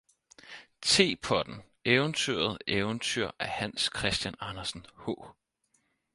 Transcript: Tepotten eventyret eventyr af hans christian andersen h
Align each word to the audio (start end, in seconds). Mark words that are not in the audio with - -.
Tepotten 0.81 1.61
eventyret 1.85 2.57
eventyr 2.67 3.31
af 3.39 3.47
hans 3.47 3.89
christian 3.97 4.35
andersen 4.39 4.85
h 5.05 5.09